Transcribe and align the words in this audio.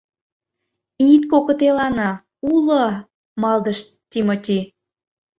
—Ит 1.11 1.23
кокытелане, 1.31 2.09
уло...— 2.53 2.85
малдыш 3.41 3.79
Тимоти. 4.09 4.59